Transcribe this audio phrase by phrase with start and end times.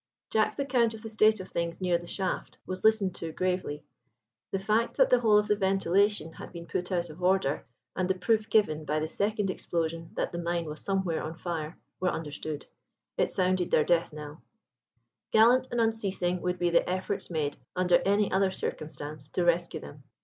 [0.31, 3.83] Jack's account of the state of things near the shaft was listened to gravely.
[4.49, 8.09] The fact that the whole of the ventilation had been put out of order, and
[8.09, 12.09] the proof given by the second explosion that the mine was somewhere on fire, were
[12.09, 12.65] understood.
[13.15, 14.41] It sounded their death knell.
[15.29, 20.01] Gallant and unceasing would be the efforts made under any other circumstance to rescue them.